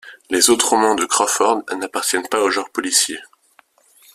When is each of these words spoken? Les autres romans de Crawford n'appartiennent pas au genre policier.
Les 0.31 0.49
autres 0.49 0.69
romans 0.69 0.95
de 0.95 1.05
Crawford 1.05 1.61
n'appartiennent 1.75 2.27
pas 2.27 2.41
au 2.41 2.49
genre 2.49 2.71
policier. 2.71 3.19